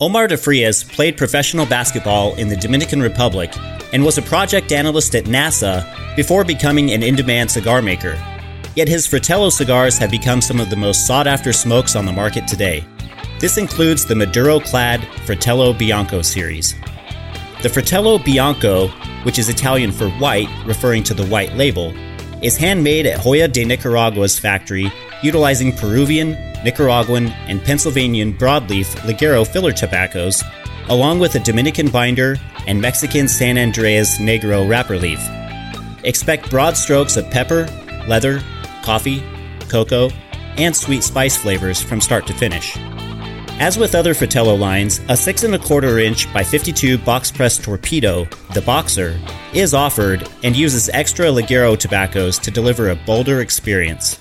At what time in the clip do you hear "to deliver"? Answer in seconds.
52.40-52.90